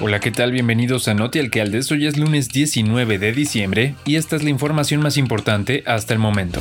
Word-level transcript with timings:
Hola, 0.00 0.20
¿qué 0.20 0.30
tal? 0.30 0.52
Bienvenidos 0.52 1.08
a 1.08 1.14
Noti 1.14 1.40
Alcaldes. 1.40 1.90
Hoy 1.90 2.06
es 2.06 2.16
lunes 2.16 2.50
19 2.50 3.18
de 3.18 3.32
diciembre 3.32 3.96
y 4.04 4.14
esta 4.14 4.36
es 4.36 4.44
la 4.44 4.50
información 4.50 5.00
más 5.00 5.16
importante 5.16 5.82
hasta 5.86 6.14
el 6.14 6.20
momento. 6.20 6.60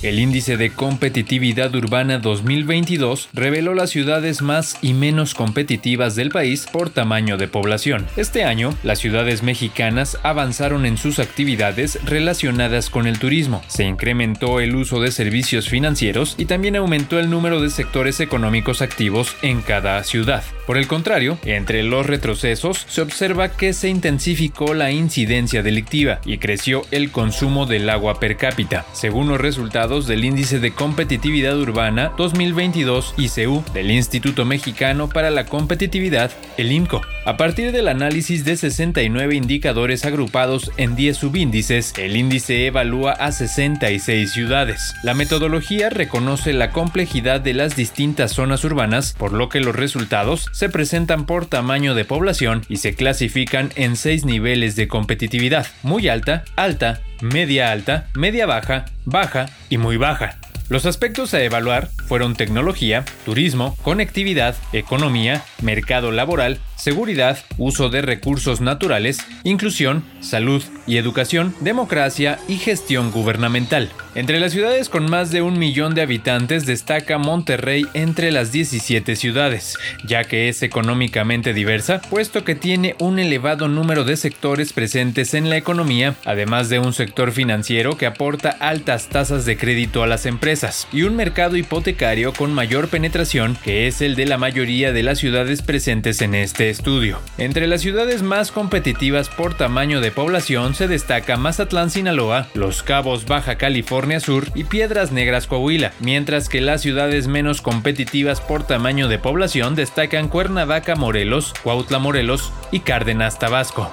El 0.00 0.20
índice 0.20 0.56
de 0.56 0.70
competitividad 0.70 1.74
urbana 1.74 2.20
2022 2.20 3.30
reveló 3.32 3.74
las 3.74 3.90
ciudades 3.90 4.42
más 4.42 4.78
y 4.80 4.92
menos 4.92 5.34
competitivas 5.34 6.14
del 6.14 6.30
país 6.30 6.68
por 6.72 6.90
tamaño 6.90 7.36
de 7.36 7.48
población. 7.48 8.06
Este 8.16 8.44
año, 8.44 8.72
las 8.84 9.00
ciudades 9.00 9.42
mexicanas 9.42 10.16
avanzaron 10.22 10.86
en 10.86 10.98
sus 10.98 11.18
actividades 11.18 11.98
relacionadas 12.04 12.90
con 12.90 13.08
el 13.08 13.18
turismo, 13.18 13.60
se 13.66 13.86
incrementó 13.86 14.60
el 14.60 14.76
uso 14.76 15.00
de 15.00 15.10
servicios 15.10 15.68
financieros 15.68 16.36
y 16.38 16.44
también 16.44 16.76
aumentó 16.76 17.18
el 17.18 17.28
número 17.28 17.60
de 17.60 17.70
sectores 17.70 18.20
económicos 18.20 18.82
activos 18.82 19.34
en 19.42 19.62
cada 19.62 20.04
ciudad. 20.04 20.44
Por 20.64 20.78
el 20.78 20.86
contrario, 20.86 21.38
entre 21.44 21.82
los 21.82 22.06
retrocesos 22.06 22.86
se 22.88 23.00
observa 23.00 23.48
que 23.48 23.72
se 23.72 23.88
intensificó 23.88 24.74
la 24.74 24.92
incidencia 24.92 25.64
delictiva 25.64 26.20
y 26.24 26.38
creció 26.38 26.82
el 26.92 27.10
consumo 27.10 27.66
del 27.66 27.90
agua 27.90 28.20
per 28.20 28.36
cápita, 28.36 28.86
según 28.92 29.28
los 29.28 29.40
resultados 29.40 29.87
del 29.88 30.22
Índice 30.26 30.60
de 30.60 30.74
Competitividad 30.74 31.58
Urbana 31.58 32.12
2022 32.18 33.14
ICU 33.16 33.64
del 33.72 33.90
Instituto 33.90 34.44
Mexicano 34.44 35.08
para 35.08 35.30
la 35.30 35.46
Competitividad, 35.46 36.30
el 36.58 36.72
INCO. 36.72 37.00
A 37.28 37.36
partir 37.36 37.72
del 37.72 37.88
análisis 37.88 38.46
de 38.46 38.56
69 38.56 39.34
indicadores 39.34 40.06
agrupados 40.06 40.72
en 40.78 40.96
10 40.96 41.14
subíndices, 41.14 41.92
el 41.98 42.16
índice 42.16 42.64
evalúa 42.64 43.12
a 43.12 43.32
66 43.32 44.32
ciudades. 44.32 44.94
La 45.02 45.12
metodología 45.12 45.90
reconoce 45.90 46.54
la 46.54 46.70
complejidad 46.70 47.42
de 47.42 47.52
las 47.52 47.76
distintas 47.76 48.32
zonas 48.32 48.64
urbanas, 48.64 49.12
por 49.12 49.34
lo 49.34 49.50
que 49.50 49.60
los 49.60 49.76
resultados 49.76 50.46
se 50.52 50.70
presentan 50.70 51.26
por 51.26 51.44
tamaño 51.44 51.94
de 51.94 52.06
población 52.06 52.62
y 52.70 52.78
se 52.78 52.94
clasifican 52.94 53.72
en 53.76 53.96
seis 53.96 54.24
niveles 54.24 54.74
de 54.74 54.88
competitividad, 54.88 55.66
muy 55.82 56.08
alta, 56.08 56.44
alta, 56.56 57.02
media 57.20 57.72
alta, 57.72 58.08
media 58.14 58.46
baja, 58.46 58.86
baja 59.04 59.50
y 59.68 59.76
muy 59.76 59.98
baja. 59.98 60.38
Los 60.70 60.84
aspectos 60.84 61.32
a 61.32 61.42
evaluar 61.42 61.88
fueron 62.08 62.34
tecnología, 62.34 63.06
turismo, 63.24 63.74
conectividad, 63.82 64.54
economía, 64.74 65.42
mercado 65.62 66.10
laboral, 66.10 66.58
seguridad, 66.76 67.38
uso 67.56 67.88
de 67.88 68.02
recursos 68.02 68.60
naturales, 68.60 69.18
inclusión, 69.44 70.04
salud 70.20 70.62
y 70.86 70.96
educación, 70.96 71.54
democracia 71.60 72.38
y 72.48 72.56
gestión 72.56 73.10
gubernamental. 73.10 73.90
Entre 74.14 74.40
las 74.40 74.52
ciudades 74.52 74.88
con 74.88 75.08
más 75.08 75.30
de 75.30 75.42
un 75.42 75.58
millón 75.58 75.94
de 75.94 76.02
habitantes 76.02 76.66
destaca 76.66 77.18
Monterrey 77.18 77.86
entre 77.94 78.32
las 78.32 78.52
17 78.52 79.16
ciudades, 79.16 79.76
ya 80.06 80.24
que 80.24 80.48
es 80.48 80.62
económicamente 80.62 81.52
diversa, 81.52 82.00
puesto 82.10 82.44
que 82.44 82.54
tiene 82.54 82.96
un 82.98 83.18
elevado 83.18 83.68
número 83.68 84.04
de 84.04 84.16
sectores 84.16 84.72
presentes 84.72 85.34
en 85.34 85.50
la 85.50 85.56
economía, 85.56 86.14
además 86.24 86.68
de 86.68 86.78
un 86.78 86.92
sector 86.92 87.32
financiero 87.32 87.96
que 87.96 88.06
aporta 88.06 88.50
altas 88.50 89.08
tasas 89.08 89.44
de 89.44 89.56
crédito 89.56 90.02
a 90.02 90.06
las 90.06 90.26
empresas, 90.26 90.88
y 90.92 91.02
un 91.02 91.16
mercado 91.16 91.56
hipotecario 91.56 92.32
con 92.32 92.52
mayor 92.52 92.88
penetración, 92.88 93.56
que 93.62 93.86
es 93.86 94.00
el 94.00 94.16
de 94.16 94.26
la 94.26 94.38
mayoría 94.38 94.92
de 94.92 95.02
las 95.02 95.18
ciudades 95.18 95.47
presentes 95.56 96.20
en 96.20 96.34
este 96.34 96.68
estudio. 96.68 97.18
Entre 97.38 97.66
las 97.66 97.80
ciudades 97.80 98.22
más 98.22 98.52
competitivas 98.52 99.28
por 99.30 99.54
tamaño 99.54 100.00
de 100.00 100.10
población 100.10 100.74
se 100.74 100.88
destaca 100.88 101.36
Mazatlán, 101.36 101.90
Sinaloa, 101.90 102.48
Los 102.54 102.82
Cabos, 102.82 103.24
Baja 103.24 103.56
California 103.56 104.20
Sur 104.20 104.46
y 104.54 104.64
Piedras 104.64 105.10
Negras, 105.10 105.46
Coahuila, 105.46 105.92
mientras 106.00 106.48
que 106.48 106.60
las 106.60 106.82
ciudades 106.82 107.26
menos 107.28 107.62
competitivas 107.62 108.40
por 108.40 108.66
tamaño 108.66 109.08
de 109.08 109.18
población 109.18 109.74
destacan 109.74 110.28
Cuernavaca, 110.28 110.94
Morelos, 110.96 111.54
Cuautla, 111.62 111.98
Morelos 111.98 112.52
y 112.70 112.80
Cárdenas, 112.80 113.38
Tabasco. 113.38 113.90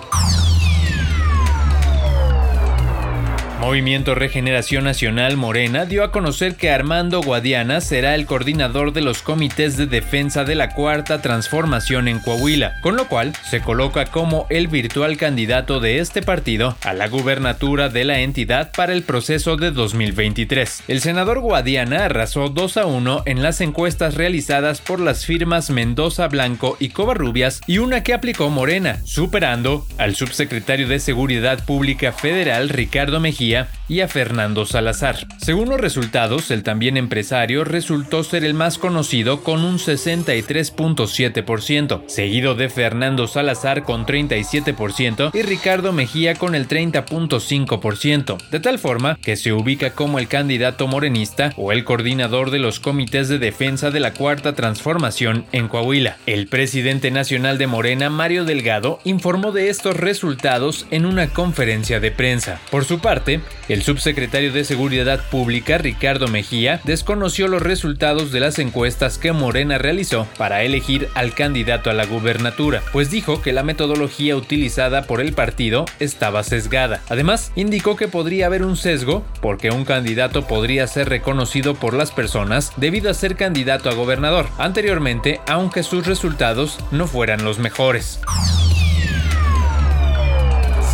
Movimiento 3.65 4.13
Regeneración 4.13 4.83
Nacional 4.83 5.37
Morena 5.37 5.85
dio 5.85 6.03
a 6.03 6.11
conocer 6.11 6.55
que 6.55 6.69
Armando 6.69 7.21
Guadiana 7.21 7.81
será 7.81 8.13
el 8.13 8.27
coordinador 8.27 8.93
de 8.93 9.01
los 9.01 9.23
comités 9.23 9.75
de 9.75 9.87
defensa 9.87 10.43
de 10.43 10.53
la 10.53 10.75
Cuarta 10.75 11.19
Transformación 11.19 12.07
en 12.07 12.19
Coahuila, 12.19 12.79
con 12.83 12.95
lo 12.95 13.07
cual 13.07 13.33
se 13.49 13.61
coloca 13.61 14.05
como 14.05 14.45
el 14.51 14.67
virtual 14.67 15.17
candidato 15.17 15.79
de 15.79 15.97
este 15.97 16.21
partido 16.21 16.77
a 16.83 16.93
la 16.93 17.07
gubernatura 17.07 17.89
de 17.89 18.03
la 18.03 18.19
entidad 18.19 18.71
para 18.71 18.93
el 18.93 19.01
proceso 19.01 19.57
de 19.57 19.71
2023. 19.71 20.83
El 20.87 21.01
senador 21.01 21.39
Guadiana 21.39 22.05
arrasó 22.05 22.49
2 22.49 22.77
a 22.77 22.85
1 22.85 23.23
en 23.25 23.41
las 23.41 23.61
encuestas 23.61 24.13
realizadas 24.13 24.79
por 24.79 24.99
las 24.99 25.25
firmas 25.25 25.71
Mendoza 25.71 26.27
Blanco 26.27 26.77
y 26.79 26.89
Covarrubias 26.89 27.61
y 27.65 27.79
una 27.79 28.03
que 28.03 28.13
aplicó 28.13 28.51
Morena, 28.51 28.99
superando 29.05 29.87
al 29.97 30.13
subsecretario 30.13 30.87
de 30.87 30.99
Seguridad 30.99 31.65
Pública 31.65 32.11
Federal 32.11 32.69
Ricardo 32.69 33.19
Mejía 33.19 33.54
y 33.87 34.01
a 34.01 34.07
Fernando 34.07 34.65
Salazar. 34.65 35.27
Según 35.37 35.69
los 35.69 35.79
resultados, 35.79 36.49
el 36.51 36.63
también 36.63 36.97
empresario 36.97 37.63
resultó 37.63 38.23
ser 38.23 38.43
el 38.43 38.53
más 38.53 38.77
conocido 38.77 39.41
con 39.43 39.63
un 39.63 39.77
63.7%, 39.77 42.03
seguido 42.07 42.55
de 42.55 42.67
Fernando 42.69 43.27
Salazar 43.27 43.83
con 43.83 44.05
37% 44.05 45.31
y 45.33 45.41
Ricardo 45.43 45.93
Mejía 45.93 46.35
con 46.35 46.55
el 46.55 46.67
30.5%, 46.67 48.49
de 48.49 48.59
tal 48.59 48.79
forma 48.79 49.17
que 49.21 49.35
se 49.35 49.53
ubica 49.53 49.91
como 49.91 50.17
el 50.19 50.27
candidato 50.27 50.87
morenista 50.87 51.53
o 51.57 51.71
el 51.71 51.83
coordinador 51.83 52.51
de 52.51 52.59
los 52.59 52.79
comités 52.79 53.29
de 53.29 53.39
defensa 53.39 53.91
de 53.91 53.99
la 53.99 54.13
Cuarta 54.13 54.53
Transformación 54.53 55.45
en 55.51 55.67
Coahuila. 55.67 56.17
El 56.25 56.47
presidente 56.47 57.11
nacional 57.11 57.57
de 57.57 57.67
Morena, 57.67 58.09
Mario 58.09 58.45
Delgado, 58.45 58.99
informó 59.03 59.51
de 59.51 59.69
estos 59.69 59.97
resultados 59.97 60.87
en 60.91 61.05
una 61.05 61.27
conferencia 61.27 61.99
de 61.99 62.11
prensa. 62.11 62.61
Por 62.71 62.85
su 62.85 62.99
parte, 62.99 63.41
el 63.67 63.81
subsecretario 63.81 64.51
de 64.51 64.63
Seguridad 64.63 65.19
Pública, 65.29 65.77
Ricardo 65.77 66.27
Mejía, 66.27 66.81
desconoció 66.83 67.47
los 67.47 67.61
resultados 67.61 68.31
de 68.31 68.39
las 68.39 68.59
encuestas 68.59 69.17
que 69.17 69.31
Morena 69.31 69.77
realizó 69.77 70.27
para 70.37 70.63
elegir 70.63 71.09
al 71.15 71.33
candidato 71.33 71.89
a 71.89 71.93
la 71.93 72.05
gubernatura, 72.05 72.81
pues 72.91 73.09
dijo 73.09 73.41
que 73.41 73.53
la 73.53 73.63
metodología 73.63 74.35
utilizada 74.35 75.03
por 75.03 75.21
el 75.21 75.33
partido 75.33 75.85
estaba 75.99 76.43
sesgada. 76.43 77.01
Además, 77.09 77.51
indicó 77.55 77.95
que 77.95 78.07
podría 78.07 78.45
haber 78.47 78.63
un 78.63 78.77
sesgo 78.77 79.25
porque 79.41 79.71
un 79.71 79.85
candidato 79.85 80.47
podría 80.47 80.87
ser 80.87 81.09
reconocido 81.09 81.75
por 81.75 81.93
las 81.93 82.11
personas 82.11 82.71
debido 82.77 83.09
a 83.09 83.13
ser 83.13 83.35
candidato 83.35 83.89
a 83.89 83.93
gobernador 83.93 84.47
anteriormente, 84.57 85.39
aunque 85.47 85.83
sus 85.83 86.05
resultados 86.05 86.79
no 86.91 87.07
fueran 87.07 87.43
los 87.43 87.59
mejores. 87.59 88.19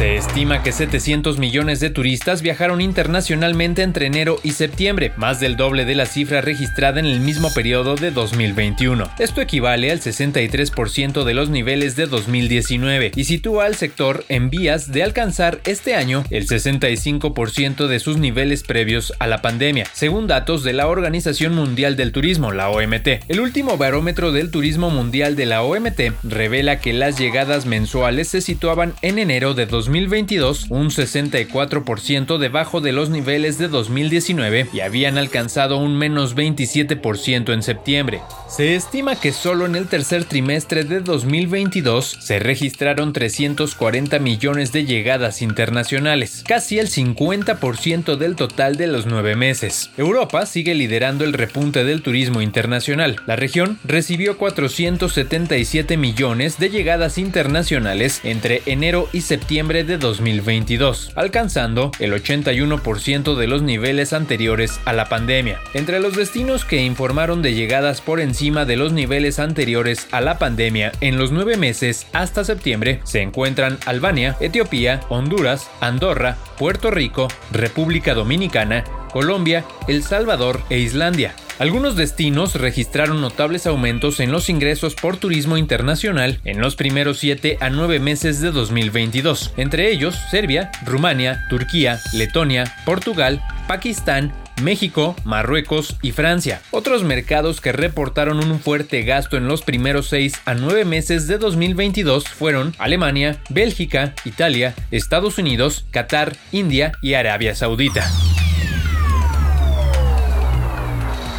Se 0.02 0.16
estima 0.16 0.64
que 0.64 0.72
700 0.72 1.38
millones 1.38 1.80
de 1.80 1.92
turistas 1.92 2.42
viajaron 2.42 2.82
internacionalmente 2.82 3.84
entre 3.84 4.08
enero 4.08 4.40
y 4.42 4.54
septiembre, 4.54 5.14
más 5.16 5.40
del 5.40 5.58
doble 5.58 5.86
de 5.86 5.94
la 5.94 6.08
cifra 6.08 6.42
registrada 6.42 7.00
en 7.00 7.06
el 7.06 7.20
mismo 7.20 7.54
periodo 7.54 7.94
de 7.94 8.10
2021. 8.10 9.12
Esto 9.20 9.42
equivale 9.42 9.92
al 9.92 10.00
63% 10.00 11.24
de 11.24 11.34
los 11.36 11.52
niveles 11.52 11.96
de 11.96 12.08
2019 12.08 13.12
y 13.16 13.26
sitúa 13.26 13.66
al 13.66 13.76
sector 13.76 14.26
en 14.28 14.50
vías 14.50 14.92
de 14.92 15.04
alcanzar 15.04 15.60
este 15.66 15.94
año 15.94 16.24
el 16.32 16.48
65% 16.48 17.86
de 17.86 18.00
sus 18.00 18.18
niveles 18.18 18.64
previos 18.64 19.14
a 19.20 19.28
la 19.28 19.44
pandemia, 19.44 19.86
según 19.94 20.26
datos 20.26 20.64
de 20.64 20.74
la 20.74 20.88
Organización 20.88 21.54
Mundial 21.54 21.96
del 21.96 22.12
Turismo, 22.12 22.52
la 22.52 22.72
OMT. 22.72 23.08
El 23.28 23.40
último 23.40 23.78
barómetro 23.78 24.32
del 24.32 24.50
turismo 24.50 24.90
mundial 24.90 25.36
de 25.36 25.46
la 25.46 25.62
OMT 25.62 26.24
revela 26.24 26.80
que 26.80 26.92
las 26.92 27.20
llegadas 27.20 27.68
mensuales 27.68 28.30
se 28.30 28.42
situaban 28.42 28.96
en 29.04 29.20
enero 29.20 29.54
de 29.54 29.68
2021 29.68 29.91
2022 29.92 30.68
un 30.70 30.90
64% 30.90 32.38
debajo 32.38 32.80
de 32.80 32.94
los 32.94 33.10
niveles 33.10 33.58
de 33.58 33.68
2019 33.68 34.70
y 34.72 34.80
habían 34.80 35.18
alcanzado 35.18 35.80
un 35.80 35.98
menos 35.98 36.34
27% 36.34 37.52
en 37.54 37.62
septiembre. 37.62 38.22
Se 38.52 38.76
estima 38.76 39.16
que 39.16 39.32
solo 39.32 39.66
en 39.66 39.78
el 39.78 39.88
tercer 39.88 40.26
trimestre 40.26 40.84
de 40.84 41.00
2022 41.00 42.18
se 42.20 42.38
registraron 42.38 43.14
340 43.14 44.20
millones 44.20 44.74
de 44.74 44.84
llegadas 44.84 45.42
internacionales, 45.42 46.44
casi 46.46 46.78
el 46.78 46.90
50% 46.90 48.18
del 48.18 48.36
total 48.36 48.76
de 48.76 48.88
los 48.88 49.06
nueve 49.06 49.38
meses. 49.38 49.90
Europa 49.96 50.46
sigue 50.46 50.76
liderando 50.76 51.24
el 51.24 51.32
repunte 51.32 51.86
del 51.86 52.02
turismo 52.02 52.42
internacional. 52.42 53.22
La 53.26 53.38
región 53.38 53.80
recibió 53.86 54.38
477 54.38 55.96
millones 55.96 56.60
de 56.60 56.72
llegadas 56.72 57.18
internacionales 57.18 58.20
entre 58.26 58.64
enero 58.66 59.08
y 59.14 59.22
septiembre 59.22 59.86
de 59.86 59.98
2022, 59.98 61.14
alcanzando 61.16 61.92
el 62.00 62.12
81% 62.12 63.36
de 63.38 63.48
los 63.48 63.62
niveles 63.62 64.12
anteriores 64.12 64.82
a 64.84 64.92
la 64.92 65.08
pandemia. 65.08 65.62
Entre 65.74 66.02
los 66.02 66.18
destinos 66.18 66.66
que 66.66 66.84
informaron 66.84 67.42
de 67.42 67.54
llegadas 67.54 68.02
por 68.02 68.20
encima 68.20 68.41
de 68.42 68.76
los 68.76 68.92
niveles 68.92 69.38
anteriores 69.38 70.08
a 70.12 70.20
la 70.20 70.40
pandemia 70.40 70.92
en 71.00 71.20
los 71.20 71.32
nueve 71.32 71.58
meses 71.58 72.08
hasta 72.12 72.44
septiembre 72.44 73.00
se 73.04 73.22
encuentran 73.22 73.78
Albania, 73.86 74.36
Etiopía, 74.40 75.02
Honduras, 75.10 75.70
Andorra, 75.80 76.38
Puerto 76.58 76.90
Rico, 76.90 77.28
República 77.52 78.16
Dominicana, 78.16 78.84
Colombia, 79.14 79.64
El 79.88 80.02
Salvador 80.02 80.60
e 80.72 80.80
Islandia. 80.80 81.36
Algunos 81.60 81.96
destinos 81.96 82.56
registraron 82.56 83.22
notables 83.22 83.68
aumentos 83.68 84.20
en 84.20 84.32
los 84.32 84.50
ingresos 84.50 84.96
por 84.96 85.18
turismo 85.18 85.58
internacional 85.58 86.40
en 86.44 86.60
los 86.60 86.76
primeros 86.76 87.20
7 87.20 87.60
a 87.62 87.70
9 87.70 88.00
meses 88.00 88.42
de 88.42 88.50
2022, 88.50 89.54
entre 89.58 89.92
ellos 89.92 90.18
Serbia, 90.32 90.72
Rumania, 90.84 91.46
Turquía, 91.48 92.00
Letonia, 92.14 92.64
Portugal, 92.86 93.44
Pakistán, 93.68 94.34
México, 94.62 95.16
Marruecos 95.24 95.98
y 96.02 96.12
Francia. 96.12 96.62
Otros 96.72 97.04
mercados 97.04 97.62
que 97.62 97.72
reportaron 97.72 98.40
un 98.40 98.60
fuerte 98.60 99.04
gasto 99.04 99.38
en 99.38 99.48
los 99.48 99.62
primeros 99.62 100.08
6 100.08 100.42
a 100.46 100.54
9 100.54 100.86
meses 100.86 101.28
de 101.28 101.38
2022 101.38 102.26
fueron 102.28 102.74
Alemania, 102.78 103.40
Bélgica, 103.50 104.14
Italia, 104.26 104.76
Estados 104.92 105.38
Unidos, 105.38 105.86
Qatar, 105.92 106.36
India 106.52 106.92
y 107.02 107.14
Arabia 107.14 107.56
Saudita. 107.56 108.10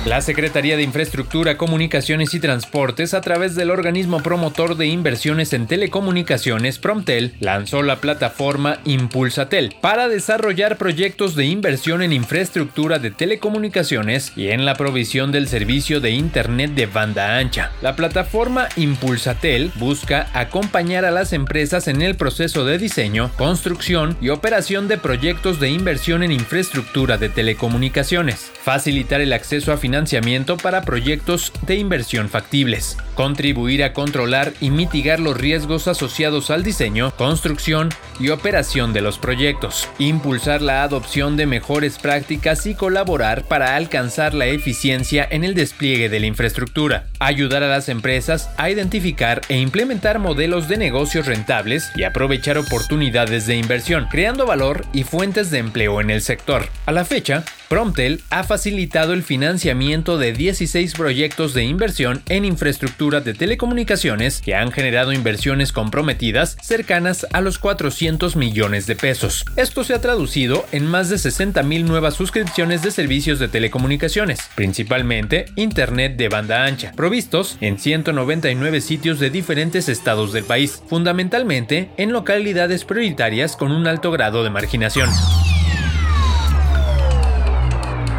La 0.05 0.21
Secretaría 0.21 0.77
de 0.77 0.83
Infraestructura, 0.83 1.57
Comunicaciones 1.57 2.35
y 2.35 2.41
Transportes, 2.41 3.15
a 3.15 3.21
través 3.21 3.55
del 3.55 3.71
organismo 3.71 4.21
promotor 4.21 4.77
de 4.77 4.89
inversiones 4.89 5.53
en 5.53 5.69
telecomunicaciones 5.69 6.81
Promtel, 6.81 7.35
lanzó 7.39 7.85
la 7.85 8.01
plataforma 8.01 8.81
Impulsatel 8.85 9.77
para 9.81 10.09
desarrollar 10.09 10.77
proyectos 10.77 11.37
de 11.37 11.45
inversión 11.45 12.03
en 12.03 12.13
infraestructura 12.13 12.99
de 12.99 13.13
telecomunicaciones 13.13 14.33
y 14.35 14.49
en 14.49 14.65
la 14.65 14.75
provisión 14.75 15.31
del 15.31 15.47
servicio 15.47 16.01
de 16.01 16.11
Internet 16.11 16.73
de 16.75 16.87
banda 16.87 17.39
ancha. 17.39 17.71
La 17.81 17.95
plataforma 17.95 18.69
Impulsatel 18.75 19.71
busca 19.77 20.27
acompañar 20.35 21.05
a 21.05 21.13
las 21.13 21.33
empresas 21.33 21.87
en 21.87 22.03
el 22.03 22.17
proceso 22.17 22.65
de 22.65 22.77
diseño, 22.77 23.31
construcción 23.39 24.17
y 24.21 24.31
operación 24.31 24.89
de 24.89 24.99
proyectos 24.99 25.61
de 25.61 25.71
inversión 25.71 26.25
en 26.25 26.33
infraestructura 26.33 27.19
de 27.19 27.29
telecomunicaciones, 27.29 28.51
facilitar 28.65 29.21
el 29.21 29.33
acceso 29.33 29.73
a 29.73 29.77
financiamiento 29.93 30.57
para 30.57 30.87
proyectos 30.87 31.53
de 31.67 31.77
inversión 31.77 32.31
factibles, 32.31 32.97
contribuir 33.15 33.85
a 33.85 33.93
controlar 33.93 34.55
y 34.59 34.71
mitigar 34.71 35.21
los 35.21 35.37
riesgos 35.37 35.87
asociados 35.87 36.51
al 36.51 36.63
diseño, 36.63 37.15
construcción 37.19 37.91
y 38.19 38.31
operación 38.31 38.95
de 38.95 39.03
los 39.03 39.19
proyectos, 39.19 39.87
impulsar 39.99 40.63
la 40.63 40.83
adopción 40.83 41.37
de 41.37 41.45
mejores 41.45 41.99
prácticas 41.99 42.65
y 42.65 42.75
colaborar 42.75 43.45
para 43.45 43.77
alcanzar 43.77 44.33
la 44.33 44.47
eficiencia 44.47 45.29
en 45.31 45.45
el 45.45 45.53
despliegue 45.53 46.09
de 46.09 46.21
la 46.21 46.27
infraestructura, 46.27 47.09
ayudar 47.19 47.63
a 47.63 47.69
las 47.69 47.91
empresas 47.91 48.49
a 48.57 48.71
identificar 48.71 49.43
e 49.51 49.59
implementar 49.59 50.21
modelos 50.21 50.69
de 50.69 50.79
negocios 50.79 51.27
rentables 51.27 51.91
y 51.97 52.05
aprovechar 52.05 52.57
oportunidades 52.57 53.47
de 53.47 53.57
inversión, 53.57 54.09
creando 54.11 54.47
valor 54.47 54.87
y 54.95 55.05
fuentes 55.05 55.51
de 55.51 55.59
empleo 55.59 56.01
en 56.01 56.09
el 56.09 56.23
sector. 56.23 56.67
A 56.87 56.93
la 56.93 57.05
fecha, 57.05 57.45
Promptel 57.73 58.21
ha 58.29 58.45
facilitado 58.45 59.15
el 59.15 59.23
financiamiento 59.23 60.19
de 60.19 60.35
16 60.35 60.93
proyectos 60.93 61.55
de 61.55 61.65
inversión 61.65 62.21
en 62.29 62.45
infraestructura 62.45 63.23
de 63.23 63.33
telecomunicaciones 63.33 64.43
que 64.43 64.55
han 64.55 64.73
generado 64.73 65.11
inversiones 65.11 65.73
comprometidas 65.73 66.59
cercanas 66.61 67.27
a 67.33 67.41
los 67.41 67.59
400 67.59 68.37
millones 68.37 68.87
de 68.87 68.95
pesos. 68.95 69.47
Esto 69.57 69.85
se 69.85 69.95
ha 69.95 70.03
traducido 70.03 70.67
en 70.71 70.85
más 70.85 71.09
de 71.09 71.17
60 71.17 71.63
mil 71.63 71.87
nuevas 71.87 72.13
suscripciones 72.13 72.83
de 72.83 72.91
servicios 72.91 73.39
de 73.39 73.49
telecomunicaciones, 73.49 74.51
principalmente 74.55 75.47
Internet 75.57 76.19
de 76.19 76.29
banda 76.29 76.67
ancha, 76.67 76.93
provistos 76.95 77.57
en 77.63 77.79
199 77.79 78.83
sitios 78.83 79.19
de 79.19 79.31
diferentes 79.31 79.89
estados 79.89 80.35
del 80.35 80.45
país, 80.45 80.83
fundamentalmente 80.89 81.89
en 81.97 82.13
localidades 82.13 82.85
prioritarias 82.85 83.57
con 83.57 83.73
un 83.73 83.87
alto 83.87 84.11
grado 84.11 84.45
de 84.45 84.51
marginación. 84.51 85.09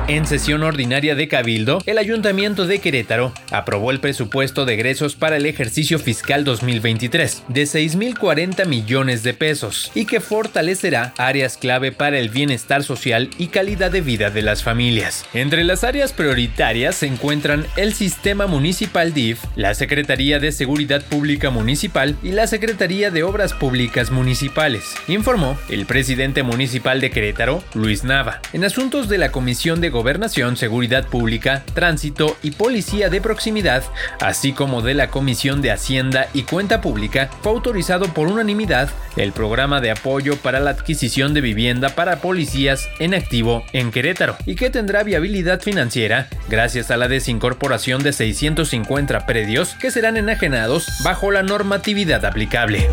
En 0.09 0.27
sesión 0.27 0.63
ordinaria 0.63 1.15
de 1.15 1.29
Cabildo, 1.29 1.81
el 1.85 1.97
Ayuntamiento 1.97 2.67
de 2.67 2.79
Querétaro 2.79 3.31
aprobó 3.51 3.89
el 3.89 4.01
presupuesto 4.01 4.65
de 4.65 4.73
egresos 4.73 5.15
para 5.15 5.37
el 5.37 5.45
ejercicio 5.45 5.97
fiscal 5.97 6.43
2023 6.43 7.43
de 7.47 7.63
6.040 7.63 8.65
millones 8.65 9.23
de 9.23 9.33
pesos 9.33 9.93
y 9.95 10.03
que 10.03 10.19
fortalecerá 10.19 11.13
áreas 11.17 11.55
clave 11.55 11.93
para 11.93 12.19
el 12.19 12.27
bienestar 12.27 12.83
social 12.83 13.29
y 13.37 13.47
calidad 13.47 13.91
de 13.91 14.01
vida 14.01 14.29
de 14.29 14.41
las 14.41 14.61
familias. 14.61 15.25
Entre 15.33 15.63
las 15.63 15.85
áreas 15.85 16.11
prioritarias 16.11 16.95
se 16.95 17.07
encuentran 17.07 17.65
el 17.77 17.93
Sistema 17.93 18.45
Municipal 18.45 19.13
DIF, 19.13 19.39
la 19.55 19.73
Secretaría 19.73 20.37
de 20.37 20.51
Seguridad 20.51 21.01
Pública 21.05 21.49
Municipal 21.49 22.17
y 22.21 22.33
la 22.33 22.47
Secretaría 22.47 23.09
de 23.09 23.23
Obras 23.23 23.53
Públicas 23.53 24.11
Municipales, 24.11 24.83
informó 25.07 25.57
el 25.69 25.85
presidente 25.85 26.43
municipal 26.43 26.99
de 26.99 27.09
Querétaro, 27.09 27.63
Luis 27.73 28.03
Nava. 28.03 28.41
En 28.51 28.65
asuntos 28.65 29.07
de 29.07 29.17
la 29.17 29.31
Comisión 29.31 29.79
de 29.79 29.92
Gobernación, 29.93 30.57
Seguridad 30.57 31.07
Pública, 31.07 31.63
Tránsito 31.73 32.35
y 32.43 32.51
Policía 32.51 33.09
de 33.09 33.21
Proximidad, 33.21 33.83
así 34.19 34.51
como 34.51 34.81
de 34.81 34.93
la 34.93 35.09
Comisión 35.09 35.61
de 35.61 35.71
Hacienda 35.71 36.27
y 36.33 36.43
Cuenta 36.43 36.81
Pública, 36.81 37.29
fue 37.41 37.53
autorizado 37.53 38.07
por 38.13 38.27
unanimidad 38.27 38.89
el 39.15 39.31
programa 39.31 39.79
de 39.79 39.91
apoyo 39.91 40.35
para 40.35 40.59
la 40.59 40.71
adquisición 40.71 41.33
de 41.33 41.39
vivienda 41.39 41.89
para 41.89 42.17
policías 42.17 42.89
en 42.99 43.13
activo 43.13 43.63
en 43.71 43.91
Querétaro 43.91 44.35
y 44.45 44.55
que 44.55 44.69
tendrá 44.69 45.03
viabilidad 45.03 45.61
financiera 45.61 46.27
gracias 46.49 46.91
a 46.91 46.97
la 46.97 47.07
desincorporación 47.07 48.03
de 48.03 48.11
650 48.11 49.25
predios 49.25 49.75
que 49.75 49.91
serán 49.91 50.17
enajenados 50.17 50.87
bajo 51.03 51.31
la 51.31 51.43
normatividad 51.43 52.25
aplicable. 52.25 52.89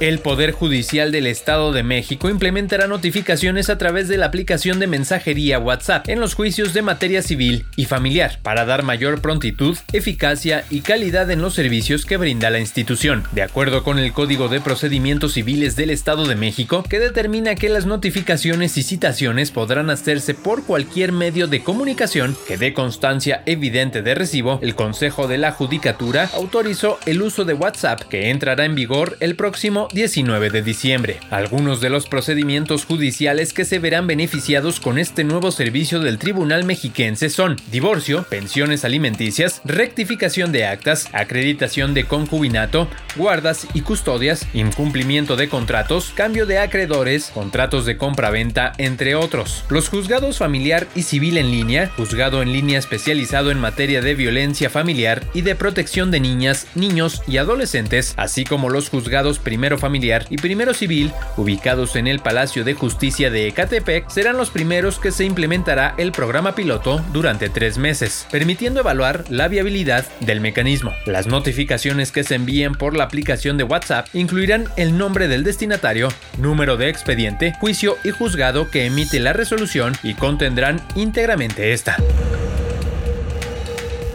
El 0.00 0.20
Poder 0.20 0.52
Judicial 0.52 1.10
del 1.10 1.26
Estado 1.26 1.72
de 1.72 1.82
México 1.82 2.30
implementará 2.30 2.86
notificaciones 2.86 3.68
a 3.68 3.78
través 3.78 4.06
de 4.06 4.16
la 4.16 4.26
aplicación 4.26 4.78
de 4.78 4.86
mensajería 4.86 5.58
WhatsApp 5.58 6.08
en 6.08 6.20
los 6.20 6.34
juicios 6.34 6.72
de 6.72 6.82
materia 6.82 7.20
civil 7.20 7.64
y 7.74 7.86
familiar 7.86 8.38
para 8.44 8.64
dar 8.64 8.84
mayor 8.84 9.20
prontitud, 9.20 9.76
eficacia 9.92 10.64
y 10.70 10.82
calidad 10.82 11.28
en 11.32 11.42
los 11.42 11.54
servicios 11.54 12.06
que 12.06 12.16
brinda 12.16 12.48
la 12.50 12.60
institución, 12.60 13.24
de 13.32 13.42
acuerdo 13.42 13.82
con 13.82 13.98
el 13.98 14.12
Código 14.12 14.46
de 14.48 14.60
Procedimientos 14.60 15.32
Civiles 15.32 15.74
del 15.74 15.90
Estado 15.90 16.26
de 16.26 16.36
México, 16.36 16.84
que 16.88 17.00
determina 17.00 17.56
que 17.56 17.68
las 17.68 17.84
notificaciones 17.84 18.78
y 18.78 18.84
citaciones 18.84 19.50
podrán 19.50 19.90
hacerse 19.90 20.32
por 20.32 20.64
cualquier 20.64 21.10
medio 21.10 21.48
de 21.48 21.64
comunicación 21.64 22.36
que 22.46 22.56
dé 22.56 22.72
constancia 22.72 23.42
evidente 23.46 24.02
de 24.02 24.14
recibo. 24.14 24.60
El 24.62 24.76
Consejo 24.76 25.26
de 25.26 25.38
la 25.38 25.50
Judicatura 25.50 26.30
autorizó 26.34 27.00
el 27.04 27.20
uso 27.20 27.44
de 27.44 27.54
WhatsApp 27.54 28.02
que 28.02 28.30
entrará 28.30 28.64
en 28.64 28.76
vigor 28.76 29.16
el 29.18 29.34
próximo 29.34 29.87
19 29.92 30.50
de 30.50 30.62
diciembre. 30.62 31.20
Algunos 31.30 31.80
de 31.80 31.90
los 31.90 32.06
procedimientos 32.06 32.84
judiciales 32.84 33.52
que 33.52 33.64
se 33.64 33.78
verán 33.78 34.06
beneficiados 34.06 34.80
con 34.80 34.98
este 34.98 35.24
nuevo 35.24 35.50
servicio 35.50 36.00
del 36.00 36.18
Tribunal 36.18 36.64
Mexiquense 36.64 37.30
son 37.30 37.56
divorcio, 37.70 38.24
pensiones 38.28 38.84
alimenticias, 38.84 39.60
rectificación 39.64 40.52
de 40.52 40.66
actas, 40.66 41.08
acreditación 41.12 41.94
de 41.94 42.04
concubinato, 42.04 42.88
guardas 43.16 43.66
y 43.74 43.80
custodias, 43.80 44.46
incumplimiento 44.54 45.36
de 45.36 45.48
contratos, 45.48 46.12
cambio 46.14 46.46
de 46.46 46.58
acreedores, 46.58 47.30
contratos 47.32 47.86
de 47.86 47.96
compra-venta, 47.96 48.72
entre 48.78 49.14
otros. 49.14 49.64
Los 49.68 49.88
juzgados 49.88 50.38
familiar 50.38 50.86
y 50.94 51.02
civil 51.02 51.38
en 51.38 51.50
línea, 51.50 51.90
juzgado 51.96 52.42
en 52.42 52.52
línea 52.52 52.78
especializado 52.78 53.50
en 53.50 53.58
materia 53.58 54.00
de 54.00 54.14
violencia 54.14 54.70
familiar 54.70 55.24
y 55.34 55.42
de 55.42 55.54
protección 55.54 56.10
de 56.10 56.20
niñas, 56.20 56.66
niños 56.74 57.22
y 57.26 57.38
adolescentes, 57.38 58.14
así 58.16 58.44
como 58.44 58.68
los 58.68 58.88
juzgados 58.88 59.38
primero 59.38 59.77
familiar 59.78 60.26
y 60.30 60.36
primero 60.36 60.74
civil, 60.74 61.12
ubicados 61.36 61.96
en 61.96 62.06
el 62.06 62.18
Palacio 62.20 62.64
de 62.64 62.74
Justicia 62.74 63.30
de 63.30 63.48
Ecatepec, 63.48 64.08
serán 64.10 64.36
los 64.36 64.50
primeros 64.50 64.98
que 64.98 65.12
se 65.12 65.24
implementará 65.24 65.94
el 65.96 66.12
programa 66.12 66.54
piloto 66.54 67.00
durante 67.12 67.48
tres 67.48 67.78
meses, 67.78 68.26
permitiendo 68.30 68.80
evaluar 68.80 69.24
la 69.28 69.48
viabilidad 69.48 70.04
del 70.20 70.40
mecanismo. 70.40 70.92
Las 71.06 71.26
notificaciones 71.26 72.12
que 72.12 72.24
se 72.24 72.34
envíen 72.34 72.74
por 72.74 72.96
la 72.96 73.04
aplicación 73.04 73.56
de 73.56 73.64
WhatsApp 73.64 74.06
incluirán 74.12 74.66
el 74.76 74.98
nombre 74.98 75.28
del 75.28 75.44
destinatario, 75.44 76.08
número 76.38 76.76
de 76.76 76.88
expediente, 76.88 77.54
juicio 77.60 77.96
y 78.04 78.10
juzgado 78.10 78.70
que 78.70 78.86
emite 78.86 79.20
la 79.20 79.32
resolución 79.32 79.94
y 80.02 80.14
contendrán 80.14 80.80
íntegramente 80.94 81.72
esta. 81.72 81.96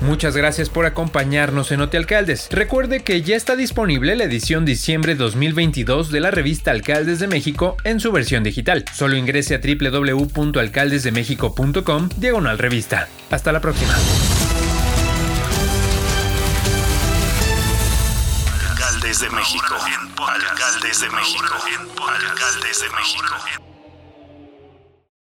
Muchas 0.03 0.35
gracias 0.35 0.69
por 0.69 0.85
acompañarnos 0.85 1.71
en 1.71 1.79
Ote 1.79 1.95
Alcaldes. 1.95 2.49
Recuerde 2.51 3.05
que 3.05 3.21
ya 3.21 3.37
está 3.37 3.55
disponible 3.55 4.17
la 4.17 4.25
edición 4.25 4.65
diciembre 4.65 5.15
2022 5.15 6.11
de 6.11 6.19
la 6.19 6.29
revista 6.29 6.71
Alcaldes 6.71 7.19
de 7.19 7.27
México 7.27 7.77
en 7.85 8.01
su 8.01 8.11
versión 8.11 8.43
digital. 8.43 8.83
Solo 8.93 9.15
ingrese 9.15 9.55
a 9.55 9.59
www.alcaldesdemexico.com 9.59 12.09
diagonal 12.17 12.57
revista. 12.57 13.07
Hasta 13.31 13.53
la 13.53 13.61
próxima. 13.61 13.93
Alcaldes 18.71 19.21
de 19.21 19.29
México. 19.29 19.75
Alcaldes 20.17 20.99
de 20.99 21.09
México. 21.11 21.55
Alcaldes 22.05 22.81
de 22.81 22.89
México. 22.89 23.35